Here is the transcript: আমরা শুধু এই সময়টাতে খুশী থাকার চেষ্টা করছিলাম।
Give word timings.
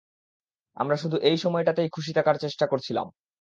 আমরা 0.77 0.95
শুধু 0.97 1.17
এই 1.21 1.37
সময়টাতে 1.37 1.81
খুশী 1.89 2.11
থাকার 2.13 2.35
চেষ্টা 2.37 2.65
করছিলাম। 2.67 3.07